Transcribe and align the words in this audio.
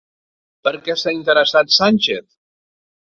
Per 0.67 0.71
què 0.87 0.95
s'ha 1.01 1.13
interessat 1.17 1.73
Sánchez? 1.77 2.27